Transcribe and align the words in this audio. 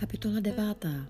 Kapitola 0.00 0.40
devátá. 0.40 1.06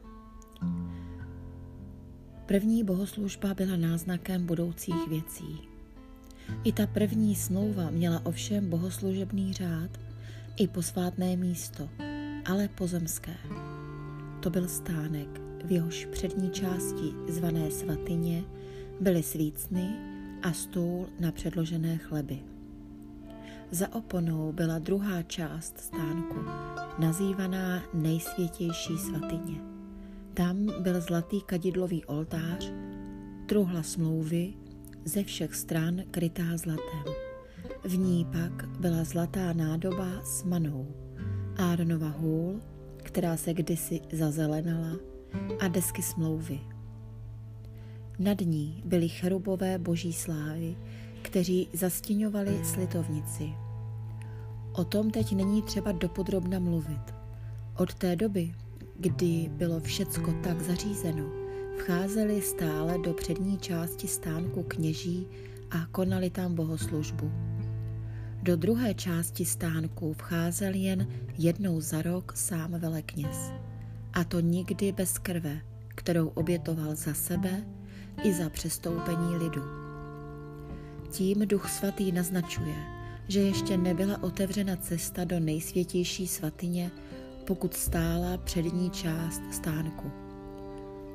První 2.47 2.85
bohoslužba 2.85 3.55
byla 3.55 3.77
náznakem 3.77 4.47
budoucích 4.47 5.09
věcí. 5.09 5.61
I 6.65 6.73
ta 6.73 6.87
první 6.87 7.37
smlouva 7.37 7.91
měla 7.91 8.27
ovšem 8.27 8.71
bohoslužebný 8.71 9.53
řád 9.53 9.91
i 10.57 10.69
posvátné 10.69 11.37
místo, 11.37 11.89
ale 12.45 12.69
pozemské. 12.69 13.37
To 14.41 14.51
byl 14.51 14.69
stánek, 14.69 15.41
v 15.65 15.73
jehož 15.73 16.07
přední 16.07 16.51
části 16.51 17.15
zvané 17.29 17.71
svatyně 17.71 18.43
byly 19.01 19.23
svícny 19.23 19.89
a 20.43 20.53
stůl 20.53 21.09
na 21.21 21.33
předložené 21.33 21.99
chleby. 21.99 22.50
Za 23.73 23.95
oponou 23.95 24.53
byla 24.53 24.79
druhá 24.79 25.23
část 25.23 25.79
stánku, 25.79 26.37
nazývaná 26.99 27.83
nejsvětější 27.95 28.99
svatyně. 28.99 29.61
Tam 30.35 30.83
byl 30.83 31.01
zlatý 31.01 31.41
kadidlový 31.41 32.05
oltář, 32.05 32.73
truhla 33.47 33.83
smlouvy, 33.83 34.55
ze 35.05 35.25
všech 35.25 35.55
stran 35.55 36.03
krytá 36.11 36.57
zlatem. 36.57 37.15
V 37.85 37.99
ní 37.99 38.27
pak 38.33 38.69
byla 38.69 39.05
zlatá 39.05 39.53
nádoba 39.53 40.25
s 40.25 40.45
manou, 40.45 40.87
Áronova 41.57 42.09
hůl, 42.09 42.61
která 42.97 43.37
se 43.37 43.55
kdysi 43.55 44.01
zazelenala, 44.13 44.97
a 45.61 45.69
desky 45.69 46.03
smlouvy. 46.03 46.61
Nad 48.19 48.41
ní 48.41 48.83
byly 48.85 49.09
cherubové 49.09 49.79
boží 49.79 50.13
slávy, 50.13 50.77
kteří 51.23 51.69
zastěňovali 51.73 52.65
slitovnici. 52.65 53.53
O 54.73 54.85
tom 54.85 55.11
teď 55.11 55.33
není 55.33 55.63
třeba 55.63 55.93
dopodrobna 55.93 56.59
mluvit. 56.59 57.15
Od 57.77 57.95
té 57.95 58.17
doby, 58.17 58.55
kdy 58.99 59.51
bylo 59.53 59.81
všecko 59.81 60.33
tak 60.43 60.61
zařízeno, 60.61 61.25
vcházeli 61.79 62.43
stále 62.43 62.99
do 62.99 63.13
přední 63.13 63.59
části 63.59 64.09
stánku 64.09 64.63
kněží 64.63 65.27
a 65.71 65.87
konali 65.87 66.31
tam 66.31 66.55
bohoslužbu. 66.55 67.33
Do 68.43 68.57
druhé 68.57 68.95
části 68.95 69.45
stánku 69.45 70.13
vcházel 70.13 70.75
jen 70.75 71.09
jednou 71.39 71.81
za 71.81 72.03
rok 72.03 72.33
sám 72.37 72.71
velekněz. 72.71 73.53
A 74.13 74.25
to 74.25 74.41
nikdy 74.41 74.93
bez 74.93 75.19
krve, 75.19 75.61
kterou 75.89 76.29
obětoval 76.29 76.95
za 76.95 77.15
sebe 77.15 77.65
i 78.23 78.33
za 78.33 78.51
přestoupení 78.51 79.37
lidu. 79.37 79.90
Tím 81.11 81.49
Duch 81.49 81.71
Svatý 81.71 82.13
naznačuje, 82.13 82.75
že 83.29 83.41
ještě 83.41 83.77
nebyla 83.77 84.23
otevřena 84.23 84.77
cesta 84.77 85.25
do 85.25 85.41
nejsvětější 85.41 86.27
svatyně, 86.27 86.91
pokud 87.47 87.75
stála 87.75 88.39
přední 88.39 88.91
část 88.91 89.43
stánku. 89.53 90.11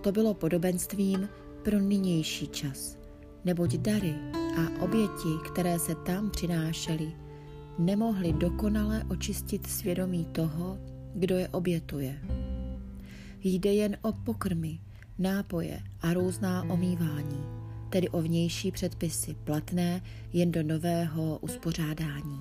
To 0.02 0.12
bylo 0.12 0.34
podobenstvím 0.34 1.30
pro 1.64 1.80
nynější 1.80 2.48
čas, 2.48 2.98
neboť 3.46 3.76
dary 3.76 4.16
a 4.58 4.84
oběti, 4.84 5.30
které 5.46 5.80
se 5.80 5.96
tam 5.96 6.32
přinášely, 6.32 7.12
nemohly 7.80 8.34
dokonale 8.34 9.04
očistit 9.10 9.68
svědomí 9.68 10.26
toho, 10.26 10.78
kdo 11.14 11.38
je 11.38 11.48
obětuje. 11.48 12.20
Jde 13.44 13.74
jen 13.74 13.98
o 14.02 14.12
pokrmy, 14.14 14.80
nápoje 15.20 15.80
a 16.02 16.14
různá 16.14 16.64
omývání, 16.64 17.65
tedy 17.90 18.10
o 18.10 18.22
vnější 18.22 18.72
předpisy 18.72 19.36
platné 19.44 20.02
jen 20.34 20.52
do 20.52 20.64
nového 20.64 21.38
uspořádání. 21.42 22.40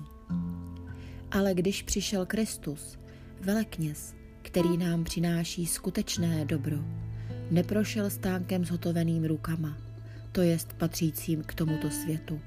Ale 1.31 1.53
když 1.53 1.83
přišel 1.83 2.25
Kristus, 2.25 2.97
velekněz, 3.41 4.15
který 4.41 4.77
nám 4.77 5.03
přináší 5.03 5.65
skutečné 5.65 6.45
dobro, 6.45 6.77
neprošel 7.51 8.09
stánkem 8.09 8.65
zhotoveným 8.65 9.25
rukama, 9.25 9.77
to 10.31 10.41
jest 10.41 10.73
patřícím 10.73 11.43
k 11.43 11.53
tomuto 11.53 11.89
světu, 11.89 12.41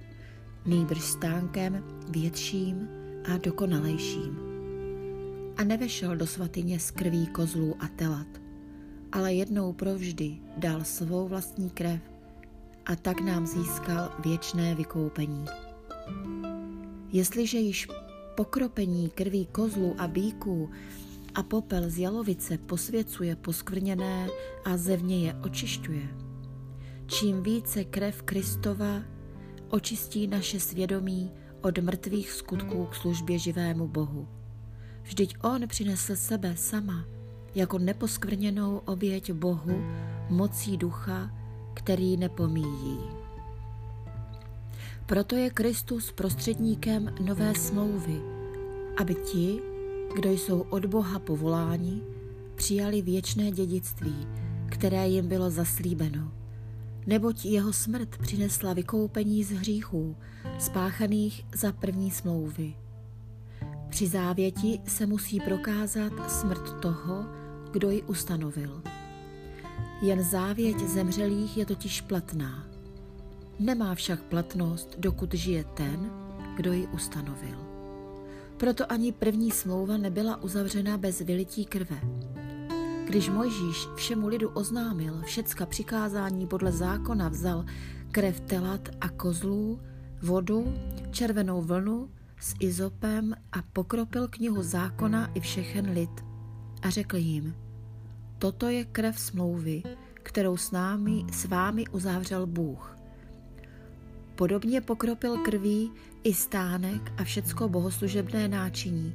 nýbrž 0.67 1.01
stánkem 1.01 1.85
větším 2.11 2.89
a 3.35 3.39
dokonalejším. 3.39 4.39
A 5.57 5.65
nevešel 5.65 6.17
do 6.17 6.27
svatyně 6.27 6.81
z 6.81 6.91
krví 6.91 7.27
kozlů 7.27 7.77
a 7.81 7.89
telat, 7.89 8.27
ale 9.13 9.35
jednou 9.35 9.73
provždy 9.73 10.37
dal 10.57 10.85
svou 10.85 11.29
vlastní 11.29 11.71
krev 11.71 12.01
a 12.89 12.97
tak 12.97 13.21
nám 13.21 13.47
získal 13.47 14.11
věčné 14.25 14.75
vykoupení. 14.75 15.45
Jestliže 17.13 17.59
již 17.59 17.89
pokropení 18.37 19.11
krví 19.11 19.47
kozlů 19.47 19.95
a 19.99 20.09
bíků 20.09 20.71
a 21.35 21.43
popel 21.43 21.91
z 21.91 21.99
jalovice 21.99 22.59
posvěcuje 22.59 23.37
poskvrněné 23.37 24.29
a 24.65 24.77
zevně 24.77 25.27
je 25.27 25.35
očišťuje, 25.35 26.09
čím 27.07 27.43
více 27.43 27.85
krev 27.85 28.23
Kristova 28.23 29.03
očistí 29.69 30.27
naše 30.27 30.61
svědomí 30.61 31.33
od 31.63 31.79
mrtvých 31.79 32.31
skutků 32.33 32.87
k 32.87 32.95
službě 32.95 33.39
živému 33.39 33.89
Bohu. 33.89 34.29
Vždyť 35.03 35.35
On 35.43 35.69
přinesl 35.69 36.17
sebe 36.17 36.57
sama 36.57 37.05
jako 37.55 37.79
neposkvrněnou 37.79 38.77
oběť 38.77 39.33
Bohu 39.33 39.83
mocí 40.31 40.77
ducha, 40.77 41.38
který 41.79 42.17
nepomíjí. 42.17 42.99
Proto 45.07 45.37
je 45.37 45.51
Kristus 45.51 46.13
prostředníkem 46.13 47.15
nové 47.21 47.55
smlouvy, 47.55 48.21
aby 49.01 49.15
ti, 49.15 49.61
kdo 50.15 50.31
jsou 50.31 50.61
od 50.61 50.87
Boha 50.87 51.19
povoláni, 51.19 52.01
přijali 52.55 53.03
věčné 53.03 53.51
dědictví, 53.51 54.27
které 54.69 55.09
jim 55.09 55.29
bylo 55.29 55.51
zaslíbeno. 55.51 56.33
Neboť 57.07 57.45
jeho 57.45 57.73
smrt 57.73 58.19
přinesla 58.19 58.73
vykoupení 58.73 59.45
z 59.45 59.51
hříchů, 59.51 60.17
spáchaných 60.59 61.45
za 61.55 61.73
první 61.73 62.11
smlouvy. 62.11 62.75
Při 63.89 64.07
závěti 64.07 64.81
se 64.87 65.07
musí 65.07 65.41
prokázat 65.41 66.31
smrt 66.31 66.81
toho, 66.81 67.27
kdo 67.73 67.91
ji 67.91 68.03
ustanovil. 68.03 68.83
Jen 70.03 70.23
závěť 70.23 70.79
zemřelých 70.79 71.57
je 71.57 71.67
totiž 71.67 72.01
platná. 72.01 72.67
Nemá 73.59 73.95
však 73.95 74.23
platnost, 74.23 74.95
dokud 74.99 75.35
žije 75.35 75.65
ten, 75.65 76.11
kdo 76.57 76.73
ji 76.73 76.87
ustanovil. 76.87 77.59
Proto 78.57 78.93
ani 78.93 79.13
první 79.13 79.51
smlouva 79.51 79.97
nebyla 79.97 80.43
uzavřena 80.43 80.99
bez 80.99 81.21
vylití 81.21 81.65
krve. 81.65 82.01
Když 83.05 83.29
Mojžíš 83.29 83.89
všemu 83.97 84.29
lidu 84.29 84.49
oznámil 84.49 85.23
všecka 85.23 85.67
přikázání 85.67 86.47
podle 86.47 86.73
zákona, 86.73 87.29
vzal 87.29 87.65
krev 88.11 88.41
telat 88.41 88.89
a 89.01 89.09
kozlů, 89.09 89.81
vodu, 90.23 90.75
červenou 91.11 91.63
vlnu 91.63 92.11
s 92.41 92.55
izopem 92.61 93.35
a 93.53 93.63
pokropil 93.73 94.29
knihu 94.29 94.63
zákona 94.63 95.31
i 95.35 95.41
všechen 95.41 95.91
lid 95.91 96.25
a 96.83 96.91
řekl 96.91 97.17
jim, 97.17 97.55
toto 98.39 98.69
je 98.69 98.85
krev 98.85 99.21
smlouvy, 99.21 99.83
kterou 100.15 100.57
s 100.57 100.71
námi, 100.71 101.25
s 101.33 101.45
vámi 101.45 101.85
uzavřel 101.93 102.47
Bůh. 102.47 102.99
Podobně 104.35 104.81
pokropil 104.81 105.39
krví 105.39 105.93
i 106.25 106.35
stánek 106.35 107.13
a 107.17 107.25
všecko 107.25 107.69
bohoslužebné 107.69 108.49
náčiní. 108.49 109.15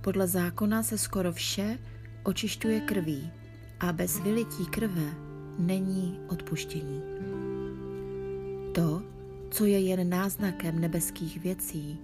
Podle 0.00 0.26
zákona 0.26 0.82
se 0.82 0.98
skoro 0.98 1.32
vše 1.32 1.78
očišťuje 2.22 2.80
krví 2.80 3.30
a 3.80 3.92
bez 3.92 4.20
vylití 4.20 4.66
krve 4.66 5.14
není 5.58 6.20
odpuštění. 6.28 7.02
To, 8.74 9.02
co 9.50 9.64
je 9.64 9.80
jen 9.80 10.08
náznakem 10.08 10.78
nebeských 10.78 11.40
věcí, 11.40 11.98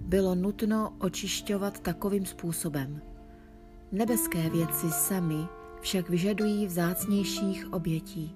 bylo 0.00 0.34
nutno 0.34 0.92
očišťovat 0.98 1.78
takovým 1.80 2.26
způsobem. 2.26 3.02
Nebeské 3.92 4.50
věci 4.50 4.90
sami 4.90 5.57
však 5.80 6.08
vyžadují 6.08 6.66
vzácnějších 6.66 7.72
obětí. 7.72 8.34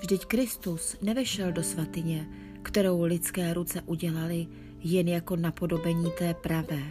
Vždyť 0.00 0.24
Kristus 0.24 0.96
nevešel 1.02 1.52
do 1.52 1.62
svatyně, 1.62 2.28
kterou 2.62 3.02
lidské 3.02 3.54
ruce 3.54 3.82
udělali 3.82 4.46
jen 4.80 5.08
jako 5.08 5.36
napodobení 5.36 6.10
té 6.18 6.34
pravé. 6.34 6.82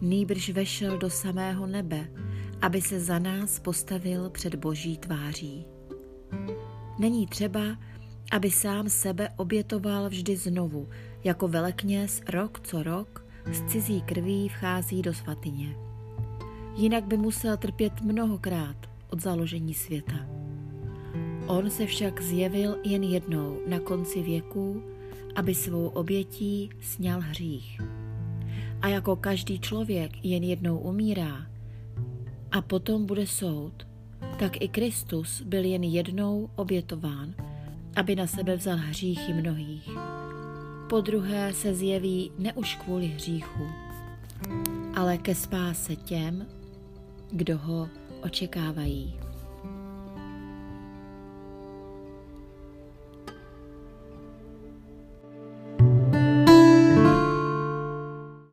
Nýbrž 0.00 0.50
vešel 0.50 0.98
do 0.98 1.10
samého 1.10 1.66
nebe, 1.66 2.08
aby 2.60 2.82
se 2.82 3.00
za 3.00 3.18
nás 3.18 3.58
postavil 3.58 4.30
před 4.30 4.54
boží 4.54 4.98
tváří. 4.98 5.66
Není 6.98 7.26
třeba, 7.26 7.78
aby 8.32 8.50
sám 8.50 8.88
sebe 8.88 9.28
obětoval 9.36 10.08
vždy 10.08 10.36
znovu, 10.36 10.88
jako 11.24 11.48
velekněz 11.48 12.20
rok 12.28 12.60
co 12.60 12.82
rok 12.82 13.26
z 13.52 13.72
cizí 13.72 14.02
krví 14.02 14.48
vchází 14.48 15.02
do 15.02 15.14
svatyně. 15.14 15.91
Jinak 16.76 17.04
by 17.04 17.16
musel 17.16 17.56
trpět 17.56 18.00
mnohokrát 18.00 18.76
od 19.10 19.22
založení 19.22 19.74
světa. 19.74 20.26
On 21.46 21.70
se 21.70 21.86
však 21.86 22.22
zjevil 22.22 22.76
jen 22.84 23.02
jednou 23.02 23.58
na 23.66 23.80
konci 23.80 24.22
věků, 24.22 24.82
aby 25.34 25.54
svou 25.54 25.88
obětí 25.88 26.70
sněl 26.80 27.20
hřích. 27.20 27.80
A 28.82 28.88
jako 28.88 29.16
každý 29.16 29.58
člověk 29.58 30.24
jen 30.24 30.42
jednou 30.42 30.78
umírá, 30.78 31.46
a 32.52 32.62
potom 32.62 33.06
bude 33.06 33.26
soud, 33.26 33.86
tak 34.38 34.62
i 34.62 34.68
Kristus 34.68 35.42
byl 35.42 35.64
jen 35.64 35.82
jednou 35.84 36.50
obětován, 36.56 37.34
aby 37.96 38.16
na 38.16 38.26
sebe 38.26 38.56
vzal 38.56 38.76
hříchy 38.76 39.32
mnohých. 39.32 39.88
Po 40.88 41.00
druhé 41.00 41.52
se 41.52 41.74
zjeví 41.74 42.30
ne 42.38 42.52
už 42.52 42.74
kvůli 42.76 43.06
hříchu, 43.06 43.66
ale 44.94 45.18
ke 45.18 45.34
spáse 45.34 45.96
těm, 45.96 46.46
kdo 47.32 47.58
ho 47.58 47.88
očekávají. 48.22 49.21